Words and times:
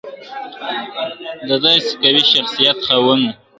د 1.47 1.49
داسي 1.63 1.91
قوي 2.01 2.23
شخصیت 2.33 2.77
خاوند 2.87 3.23
وو!. 3.25 3.29